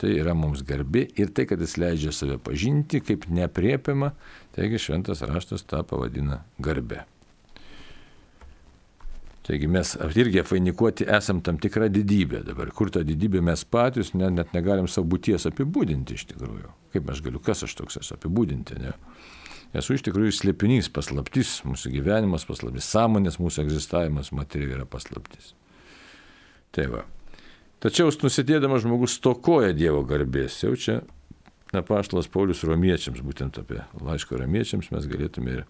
[0.00, 4.12] tai yra mums garbi ir tai, kad jis leidžia save pažinti kaip nepriepiama,
[4.56, 7.04] taigi šventas raštas tą pavadina garbe.
[9.44, 12.70] Taigi mes irgi apvainikuoti esam tam tikrą didybę dabar.
[12.72, 16.70] Kur tą didybę mes patys net, net negalim savo būties apibūdinti iš tikrųjų.
[16.94, 18.94] Kaip aš galiu, kas aš toks esu apibūdinti, ne?
[19.76, 25.52] Esu iš tikrųjų slėpinys, paslaptis, mūsų gyvenimas paslaptis, sąmonės mūsų egzistavimas materijoje yra paslaptis.
[26.72, 27.04] Tai va.
[27.82, 30.60] Tačiau nusidėdamas žmogus stokoja Dievo garbės.
[30.62, 31.00] Jau čia
[31.74, 35.64] apaštalas Paulius romiečiams, būtent apie laišką romiečiams mes galėtume ir,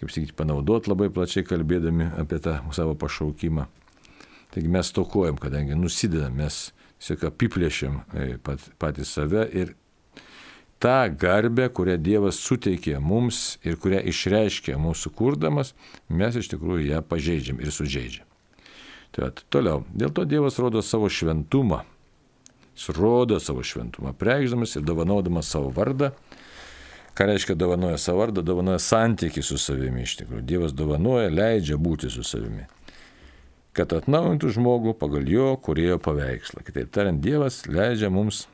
[0.00, 3.66] kaip sakyti, panaudoti labai plačiai kalbėdami apie tą savo pašaukimą.
[4.54, 6.68] Taigi mes stokojam, kadangi nusidedam, mes
[7.00, 9.74] tiesiog apiplėšiam e, pat, patys save ir
[10.78, 15.74] tą garbę, kurią Dievas suteikė mums ir kurią išreiškė mūsų kurdamas,
[16.08, 18.28] mes iš tikrųjų ją pažeidžiam ir sužeidžiam.
[19.14, 21.84] Tai at, toliau, dėl to Dievas rodo savo šventumą.
[22.74, 26.10] Jis rodo savo šventumą, preikždamas ir dovanodamas savo vardą.
[27.14, 28.42] Ką reiškia dovanoja savo vardą?
[28.42, 30.42] Dovanoja santyki su savimi iš tikrųjų.
[30.48, 32.66] Dievas dovanoja, leidžia būti su savimi.
[33.74, 36.64] Kad atnaujintų žmogų pagal jo kurėjo paveikslą.
[36.66, 38.48] Kitaip tariant, Dievas leidžia mums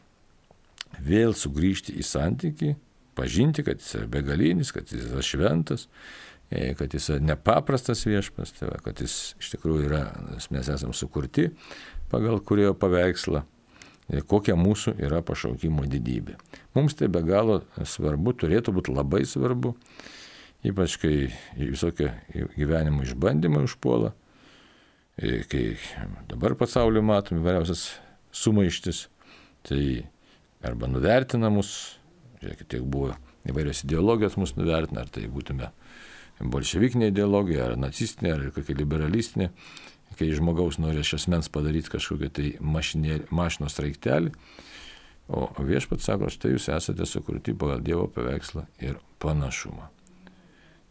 [1.01, 2.75] vėl sugrįžti į santyki,
[3.17, 5.89] pažinti, kad jis yra begalinis, kad jis yra šventas
[6.51, 10.03] kad jis nepaprastas viešpas, tai va, kad jis iš tikrųjų yra,
[10.51, 11.51] mes esame sukurti
[12.11, 13.45] pagal kurio paveikslą
[14.11, 16.35] ir kokia mūsų yra pašaukimo didybė.
[16.75, 19.77] Mums tai be galo svarbu, turėtų būti labai svarbu,
[20.67, 21.15] ypač kai
[21.55, 22.11] visokie
[22.57, 24.13] gyvenimo išbandymai užpuola,
[25.17, 25.65] e, kai
[26.31, 27.87] dabar pasaulyje matome įvairiausias
[28.35, 29.07] sumaištis,
[29.67, 29.83] tai
[30.67, 31.95] arba nuvertina mus,
[32.43, 33.15] žiūrėkit, tiek buvo
[33.49, 35.71] įvairios ideologijos mus nuvertina, ar tai būtume
[36.41, 39.51] bolševikinė ideologija, ar nacistinė, ar kokia liberalistinė,
[40.19, 44.31] kai žmogaus nori iš esmens padaryti kažkokią tai mašinė, mašinos raiktelį,
[45.31, 49.87] o viešpats sako, štai jūs esate sukurti pagal Dievo paveikslą ir panašumą.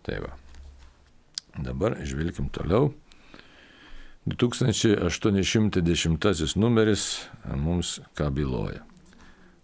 [0.05, 0.31] Tai va.
[1.59, 2.93] Dabar žvelkim toliau.
[4.29, 8.81] 2810 numeris mums ką byloja.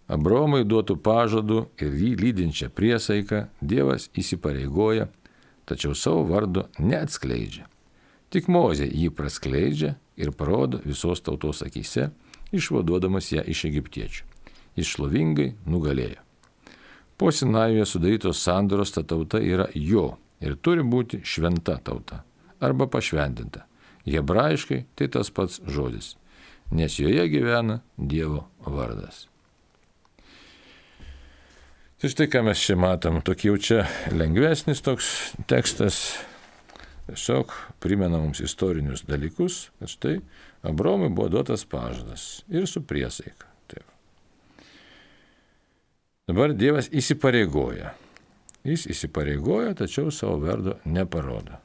[0.06, 5.08] Abromai duotų pažadų ir jį lydinčią priesaiką Dievas įsipareigoja
[5.66, 7.66] tačiau savo vardo neatskleidžia.
[8.30, 12.10] Tik Mozė jį praskleidžia ir parodo visos tautos akise,
[12.54, 14.24] išvaduodamas ją iš egiptiečių.
[14.76, 16.22] Jis šlovingai nugalėjo.
[17.16, 22.22] Po Sinajuje sudarytos sandoros ta tauta yra jo ir turi būti šventa tauta
[22.60, 23.64] arba pašventinta.
[24.06, 26.14] Hebrajiškai tai tas pats žodis,
[26.70, 29.26] nes joje gyvena Dievo vardas.
[31.96, 35.06] Tai štai ką mes čia matom, tokie jau čia lengvesnis toks
[35.48, 36.18] tekstas,
[37.06, 40.18] tiesiog primena mums istorinius dalykus, kad štai
[40.68, 43.48] Abromui buvo duotas pažadas ir su priesaika.
[43.72, 43.88] Taip.
[46.28, 47.94] Dabar Dievas įsipareigoja.
[48.66, 51.56] Jis įsipareigoja, tačiau savo vardo neparodo.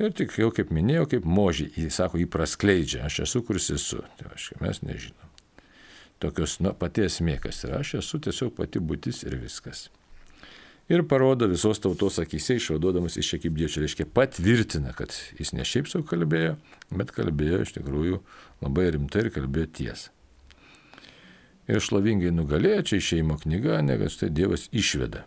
[0.00, 4.00] Ir tik jau kaip minėjau, kaip možį, jis sako, jį praskleidžia, aš esu, kuris esu.
[4.16, 5.33] Tai aišku, mes nežinom
[6.22, 9.88] tokios, na, pati esmė, kas yra, aš esu tiesiog pati būtis ir viskas.
[10.92, 16.04] Ir parodo visos tautos akise, išvaduodamas iš ekipdiečių, reiškia patvirtina, kad jis ne šiaip savo
[16.10, 16.58] kalbėjo,
[16.92, 18.18] bet kalbėjo iš tikrųjų
[18.60, 20.10] labai rimtai ir kalbėjo tiesą.
[21.72, 25.24] Ir šlovingai nugalėjo, čia išeimo knyga, negas tai Dievas išveda.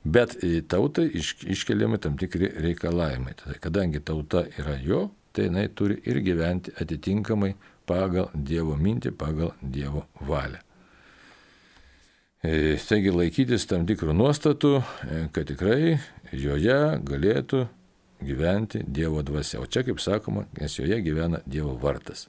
[0.00, 0.38] Bet
[0.72, 3.34] tautai iš, iškeliami tam tikri reikalavimai.
[3.36, 7.52] Tada, kadangi tauta yra jo, tai jinai turi ir gyventi atitinkamai
[7.90, 10.62] pagal Dievo mintį, pagal Dievo valią.
[12.40, 15.98] E, taigi laikytis tam tikrų nuostatų, e, kad tikrai
[16.32, 17.66] joje galėtų
[18.24, 19.60] gyventi Dievo dvasia.
[19.60, 22.28] O čia, kaip sakoma, nes joje gyvena Dievo vartas.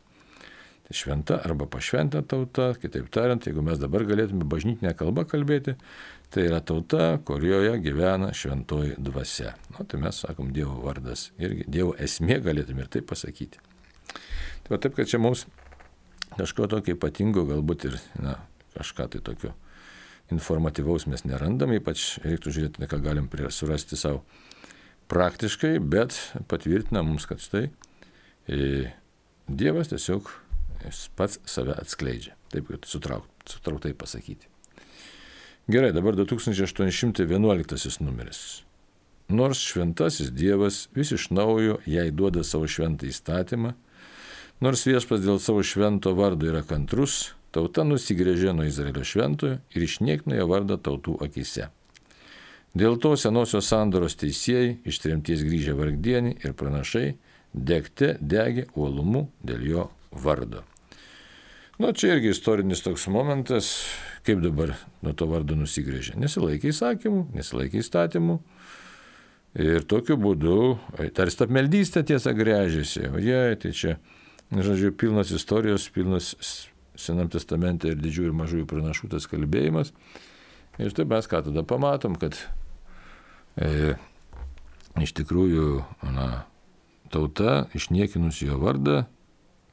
[0.84, 5.78] Tai šventa arba pašventa tauta, kitaip tariant, jeigu mes dabar galėtume bažnytinę kalbą kalbėti,
[6.28, 9.56] tai yra tauta, kurioje gyvena šventoji dvasia.
[9.71, 13.63] Na, tai mes sakom Dievo vardas irgi, Dievo esmė galėtume ir taip pasakyti.
[14.65, 15.45] Tai va, taip, kad čia mums
[16.38, 18.38] kažko tokio ypatingo, galbūt ir na,
[18.78, 19.54] kažką tai tokio
[20.32, 24.24] informatyvaus mes nerandam, ypač reiktų žiūrėti, ką galim surasti savo
[25.12, 26.15] praktiškai, bet
[26.47, 27.67] patvirtina mums, kad štai
[28.47, 28.91] e,
[29.52, 30.30] Dievas tiesiog
[31.19, 32.38] pats save atskleidžia.
[32.54, 34.47] Taip, kad sutrauk, sutrauktai pasakyti.
[35.71, 38.63] Gerai, dabar 2811 numeris.
[39.32, 43.76] Nors šventasis Dievas vis iš naujo jai duoda savo šventą įstatymą,
[44.62, 50.38] nors viešpas dėl savo švento vardo yra kantrus, tauta nusigrėžė nuo Izraelio šventojo ir išniekino
[50.38, 51.69] jo vardą tautų akise.
[52.78, 57.08] Dėl to senosios sandoros teisėjai iš tremties grįžę vargdienį ir pranašai
[57.52, 60.63] degte degė uolumu dėl jo vardo.
[61.82, 63.71] Na, nu, čia irgi istorinis toks momentas,
[64.21, 66.13] kaip dabar nuo to vardo nusigrėžė.
[66.21, 68.36] Nesilaikė įsakymų, nesilaikė įstatymų.
[69.65, 70.58] Ir tokiu būdu,
[71.17, 73.08] tarsi apmeldystė tiesa grėžėsi.
[73.10, 73.95] O jie, tai čia,
[74.51, 76.35] žodžiu, pilnas istorijos, pilnas
[77.01, 79.93] Senam testamente ir didžiųjų ir mažųjų pranašų tas kalbėjimas.
[80.77, 82.35] Ir štai mes ką tada pamatom, kad
[83.55, 83.95] e,
[84.99, 85.81] iš tikrųjų
[86.13, 86.27] na,
[87.09, 89.05] tauta išniekinus jo vardą,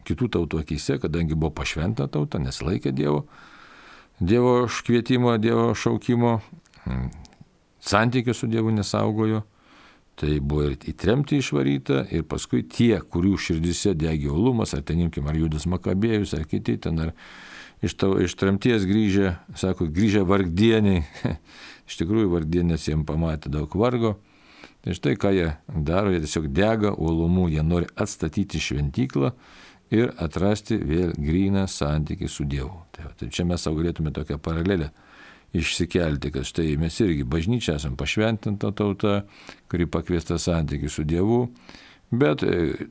[0.09, 3.27] kitų tautų akise, kadangi buvo pašventa tauta, nesilaikė Dievo,
[4.19, 6.39] Dievo švietimo, Dievo šaukimo,
[7.85, 9.45] santykių su Dievu nesaugojo.
[10.19, 15.29] Tai buvo ir įtremti išvaryta ir paskui tie, kurių širdise degė olumas, ar ten imkim,
[15.31, 17.13] ar Judas Makabėjus, ar kiti ten, ar
[17.87, 21.05] iš, tau, iš tremties grįžę, sako, grįžę vargdieniai.
[21.89, 24.17] iš tikrųjų, vargdienės jiems pamatė daug vargo.
[24.83, 25.49] Tai štai ką jie
[25.87, 29.33] daro, jie tiesiog dega uolumų, jie nori atstatyti šventyklą
[29.95, 32.75] ir atrasti vėl gryną santykį su Dievu.
[32.95, 34.91] Tai, va, tai čia mes savo galėtume tokią paralelę
[35.53, 39.23] išsikelti, kad štai mes irgi bažnyčia esame pašventinta tauta,
[39.71, 41.41] kuri pakviesta santykių su Dievu,
[42.11, 42.89] bet e,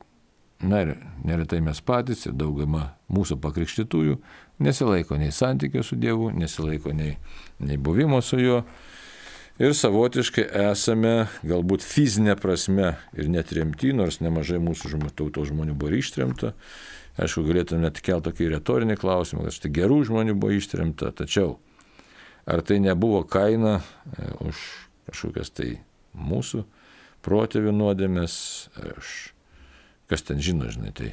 [0.66, 0.82] na,
[1.24, 4.18] neretai mes patys ir daugama mūsų pakrikštytųjų
[4.64, 7.16] nesilaiko nei santykių su Dievu, nesilaiko nei,
[7.62, 8.62] nei buvimo su juo.
[9.58, 16.52] Ir savotiškai esame galbūt fizinė prasme ir netremti, nors nemažai mūsų tautos žmonių buvo ištremta.
[17.18, 21.56] Aišku, galėtume net kelti tokį retorinį klausimą, kad štai gerų žmonių buvo ištremta, tačiau
[22.48, 23.78] ar tai nebuvo kaina
[24.16, 24.56] e, už
[25.08, 25.70] kažkokias tai
[26.16, 26.64] mūsų
[27.24, 28.34] protėvių nuodėmės,
[28.96, 29.14] aš,
[30.08, 31.10] kas ten žino, žinai, tai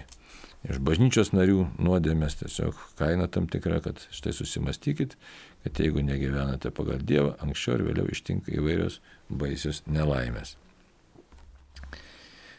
[0.66, 5.18] iš bažnyčios narių nuodėmės tiesiog kaina tam tikra, kad štai susimastykit,
[5.66, 10.56] kad jeigu negyvenate pagal Dievą, anksčiau ir vėliau ištinka įvairios baisios nelaimės.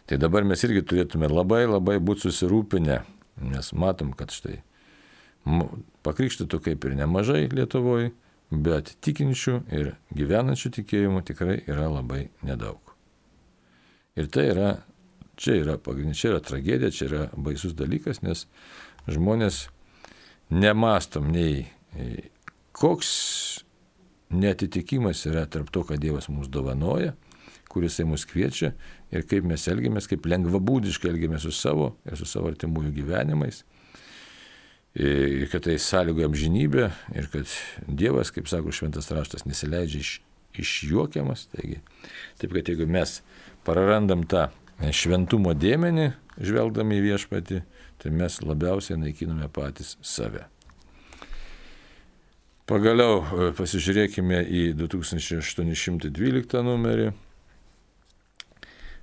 [0.07, 3.01] Tai dabar mes irgi turėtume labai labai būti susirūpinę,
[3.51, 4.61] nes matom, kad štai
[6.07, 8.12] pakrikštytų kaip ir nemažai Lietuvoje,
[8.51, 12.81] bet tikinčių ir gyvenančių tikėjimų tikrai yra labai nedaug.
[14.17, 14.71] Ir tai yra,
[15.37, 18.47] čia yra pagrindinė, čia yra tragedija, čia yra baisus dalykas, nes
[19.11, 19.67] žmonės
[20.51, 21.67] nemastom nei
[22.77, 23.11] koks
[24.31, 27.15] netitikimas yra tarp to, ką Dievas mums dovanoja,
[27.71, 28.73] kuris jisai mus kviečia
[29.13, 33.65] ir kaip mes elgiamės, kaip lengvabūdiškai elgiamės su savo ir su savo artimųjų gyvenimais.
[34.97, 37.51] Kad tai sąlygoja amžinybę ir kad
[37.89, 40.13] Dievas, kaip sako šventas raštas, nesileidžia iš,
[40.57, 41.47] išjuokiamas.
[41.53, 41.83] Taigi,
[42.41, 43.19] taip kad jeigu mes
[43.67, 44.49] prarandam tą
[44.81, 47.63] šventumo dėmenį, žvelgdami į viešpatį,
[48.01, 50.47] tai mes labiausiai naikiname patys save.
[52.67, 57.13] Pagaliau e, pasižiūrėkime į 2812 numerį.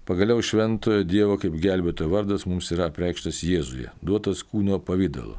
[0.04, 5.38] Pagaliau šventojo Dievo kaip gelbėtojo vardas mums yra apreikštas Jėzuje, duotas kūno pavydalu.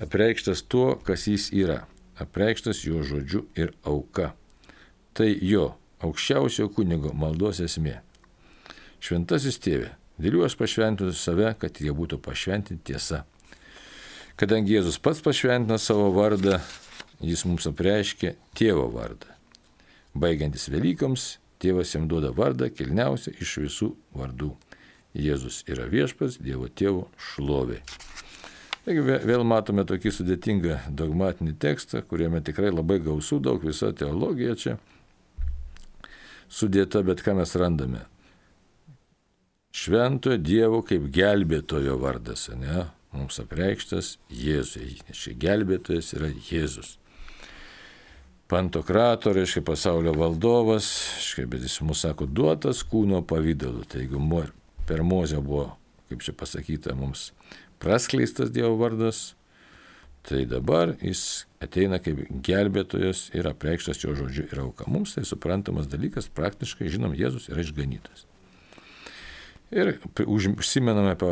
[0.00, 1.82] Apreikštas tuo, kas jis yra,
[2.20, 4.30] apreikštas jo žodžiu ir auka.
[5.12, 7.98] Tai jo aukščiausio kunigo maldos esmė.
[9.00, 13.24] Šventasis tėvė, dėl jų aš pašventinu save, kad jie būtų pašventinti tiesa.
[14.40, 16.62] Kadangi Jėzus pats pašventina savo vardą,
[17.20, 19.36] jis mums apreiškė tėvo vardą.
[20.16, 24.54] Baigiantis Velykoms, tėvas jam duoda vardą kilniausią iš visų vardų.
[25.12, 27.82] Jėzus yra viešpas Dievo tėvo šlovė.
[28.86, 34.78] Taigi vėl matome tokį sudėtingą dogmatinį tekstą, kuriame tikrai labai gausų daug visa teologija čia
[36.50, 38.06] sudėta, bet ką mes randame?
[39.70, 42.88] Šventojo Dievo kaip gelbėtojo vardas, ne?
[43.14, 46.96] Mums apreikštas Jėzui, nes čia gelbėtojas yra Jėzus.
[48.50, 53.84] Pantokrato, reiškia pasaulio valdovas, reiškia, bet jis mūsų sako, duotas kūno pavydalu.
[53.86, 54.42] Tai jeigu
[54.86, 55.68] per mozę buvo,
[56.10, 57.28] kaip čia pasakyta, mums
[57.80, 59.34] praskleistas Dievo vardas,
[60.26, 64.88] tai dabar jis ateina kaip gelbėtojas ir apreikštas jo žodžiu ir auka.
[64.88, 68.26] Mums tai suprantamas dalykas, praktiškai žinom, Jėzus yra išganytas.
[69.70, 71.30] Ir užsimename apie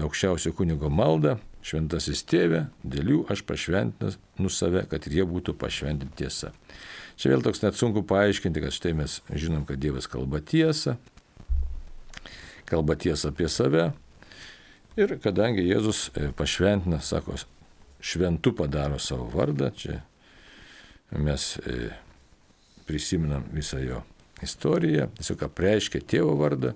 [0.00, 1.36] aukščiausio kunigo maldą,
[1.68, 6.54] šventasis tėvė, dėl jų aš pašventinas nu save, kad ir jie būtų pašventinti tiesa.
[7.20, 10.96] Čia vėl toks net sunku paaiškinti, kad štai mes žinom, kad Dievas kalba tiesą,
[12.68, 13.90] kalba tiesą apie save.
[14.98, 17.36] Ir kadangi Jėzus e, pašventina, sako,
[18.02, 20.00] šventu padaro savo vardą, čia
[21.14, 21.92] mes e,
[22.88, 24.02] prisiminam visą jo
[24.42, 26.74] istoriją, tiesiog apreiškia tėvo vardą,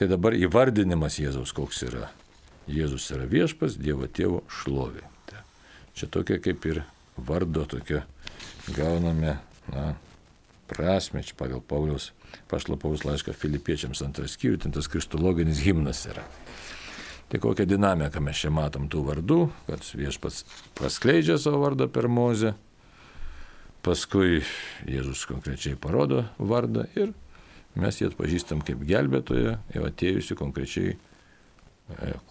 [0.00, 2.06] Tai dabar įvardinimas Jėzaus koks yra.
[2.70, 5.02] Jėzus yra viešpas, Dievo tėvo šlovė.
[5.28, 5.42] Tai
[5.92, 6.82] čia tokia kaip ir
[7.18, 8.06] vardo tokia
[8.72, 9.34] gauname
[9.68, 9.90] na,
[10.70, 12.14] prasme, čia pagal Pauliaus,
[12.48, 16.24] pašlapaus laišką filipiečiams antras skyrius, ten tas kristologinis himnas yra.
[17.30, 20.42] Tai kokią dinamiką mes čia matom tų vardų, kad viešpats
[20.78, 22.56] praskleidžia savo vardą per mozę,
[23.86, 24.42] paskui
[24.90, 27.12] Jėzus konkrečiai parodo vardą ir
[27.78, 30.98] mes jį atpažįstam kaip gelbėtoją, jau atėjusi konkrečiai e,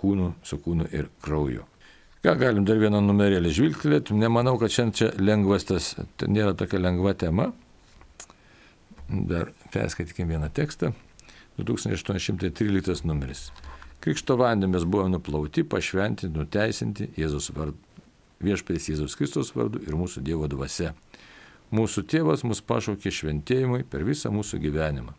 [0.02, 1.64] kūnų, su kūnu ir krauju.
[2.20, 5.94] Ką galim dar vieną numerėlį žvilgtelėti, nemanau, kad šiandien čia lengvas tas,
[6.28, 7.54] nėra tokia lengva tema.
[9.08, 10.92] Dar perskaitykim vieną tekstą.
[11.64, 13.48] 2813 numeris.
[14.00, 17.76] Krikšto vandėmis buvome nuplauti, pašventinti, nuteisinti Jėzus vardu,
[18.40, 20.94] viešpės Jėzus Kristus vardu ir mūsų Dievo dvasia.
[21.76, 25.12] Mūsų tėvas mus pašaukė šventėjimui per visą mūsų gyvenimą.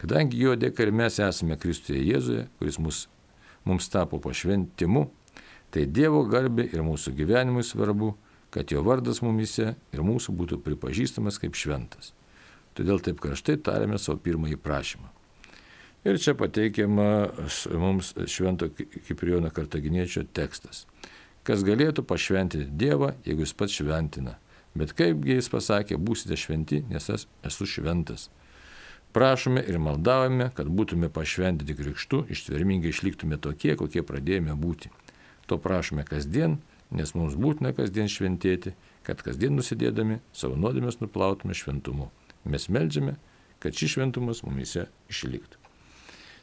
[0.00, 2.98] Kadangi jo dėka ir mes esame Kristuje Jėzuje, kuris mus,
[3.64, 5.06] mums tapo pašventimu,
[5.72, 8.14] tai Dievo garbė ir mūsų gyvenimui svarbu,
[8.52, 12.12] kad jo vardas mumise ir mūsų būtų pripažįstamas kaip šventas.
[12.76, 15.08] Todėl taip karštai tarėme savo pirmąjį prašymą.
[16.04, 17.28] Ir čia pateikiama
[17.76, 18.70] mums švento
[19.08, 20.86] Kiprijono kartaginiečio tekstas.
[21.44, 24.38] Kas galėtų pašventinti Dievą, jeigu jis pats šventina.
[24.76, 28.28] Bet kaipgi jis pasakė, būsite šventi, nes esu šventas.
[29.12, 34.92] Prašome ir maldavome, kad būtume pašventyti krikštu, ištvermingai išliktume tokie, kokie pradėjome būti.
[35.50, 36.60] To prašome kasdien,
[36.94, 38.72] nes mums būtina kasdien šventėti,
[39.04, 42.08] kad kasdien nusidėdami savo nuodėmės nuplautume šventumu.
[42.44, 43.18] Mes melžiame,
[43.58, 45.59] kad šis šventumas mumise išliktų.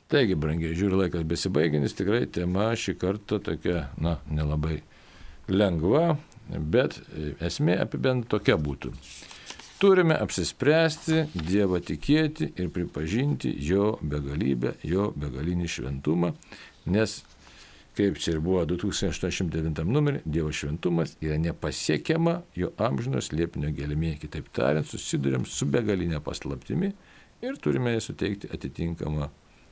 [0.08, 4.78] Taigi, brangiai, žiūri laikas besibaiginis, tikrai tema šį kartą tokia, na, nelabai
[5.52, 6.14] lengva,
[6.48, 7.02] bet
[7.44, 8.94] esmė apibent tokia būtų.
[9.82, 16.30] Turime apsispręsti Dievą tikėti ir pripažinti jo begalybę, jo begalinį šventumą,
[16.88, 17.18] nes,
[18.00, 24.14] kaip čia ir buvo 2809 numerį, Dievo šventumas yra nepasiekiama jo amžinos liepinio gelmė.
[24.24, 26.94] Kitaip tariant, susidurėm su begalinė paslaptimi
[27.44, 29.28] ir turime jai suteikti atitinkamą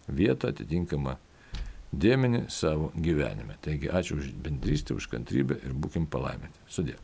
[0.07, 1.15] vietą, atitinkamą
[1.95, 3.57] dėmenį savo gyvenime.
[3.63, 6.59] Taigi ačiū už bendrystę, už kantrybę ir būkim palaiminti.
[6.67, 6.97] Sudė.